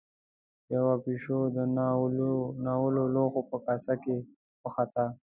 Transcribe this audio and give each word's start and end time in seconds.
يوه 0.73 0.95
پيشو 1.03 1.39
د 1.55 1.57
ناولو 2.65 3.03
لوښو 3.13 3.41
په 3.49 3.57
کاسه 3.65 3.93
کې 4.03 4.17
وخته. 4.63 5.05